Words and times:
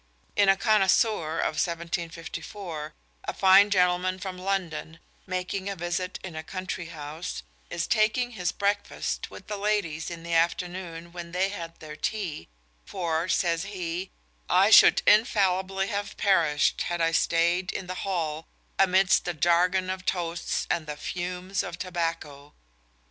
In 0.35 0.49
a 0.49 0.57
Connoisseur 0.57 1.37
of 1.37 1.57
1754 1.61 2.95
a 3.25 3.33
fine 3.35 3.69
gentleman 3.69 4.17
from 4.17 4.35
London, 4.35 4.97
making 5.27 5.69
a 5.69 5.75
visit 5.75 6.17
in 6.23 6.35
a 6.35 6.41
country 6.41 6.87
house, 6.87 7.43
is 7.69 7.85
taking 7.85 8.31
his 8.31 8.51
breakfast 8.51 9.29
with 9.29 9.45
the 9.45 9.57
ladies 9.57 10.09
in 10.09 10.23
the 10.23 10.33
afternoon, 10.33 11.11
when 11.13 11.33
they 11.33 11.49
had 11.49 11.79
their 11.79 11.95
tea, 11.95 12.47
for, 12.83 13.29
says 13.29 13.61
he, 13.65 14.09
"I 14.49 14.71
should 14.71 15.03
infallibly 15.05 15.85
have 15.89 16.17
perished, 16.17 16.81
had 16.87 16.99
I 16.99 17.11
staied 17.11 17.71
in 17.71 17.85
the 17.85 17.93
hall, 18.01 18.47
amidst 18.79 19.25
the 19.25 19.35
jargon 19.35 19.91
of 19.91 20.03
toasts 20.07 20.65
and 20.71 20.87
the 20.87 20.97
fumes 20.97 21.61
of 21.61 21.77
tobacco." 21.77 22.55